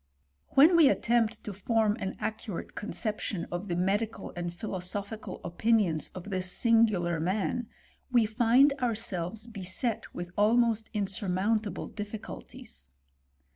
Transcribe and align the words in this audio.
When 0.55 0.75
we 0.75 0.89
attempt 0.89 1.43
to 1.43 1.53
form 1.53 1.95
an 1.99 2.17
accurate 2.19 2.73
conception 2.73 3.45
of 3.51 3.67
the 3.67 3.75
medical 3.75 4.33
and 4.35 4.51
philosophical 4.51 5.39
opinions 5.43 6.07
of 6.15 6.31
this 6.31 6.51
singular 6.51 7.19
man, 7.19 7.67
we 8.11 8.25
find 8.25 8.73
ourselves 8.81 9.45
beset 9.45 10.11
with 10.11 10.31
almost 10.35 10.91
insurmount 10.91 11.67
able 11.67 11.85
difficulties. 11.85 12.89